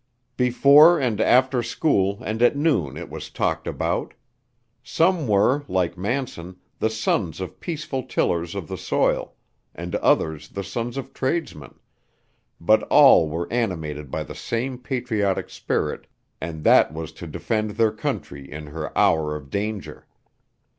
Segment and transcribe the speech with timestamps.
[0.35, 4.15] Before and after school and at noon it was talked about.
[4.81, 9.35] Some were, like Manson, the sons of peaceful tillers of the soil,
[9.75, 11.75] and others the sons of tradesmen,
[12.59, 16.07] but all were animated by the same patriotic spirit
[16.41, 20.07] and that was to defend their country in her hour of danger.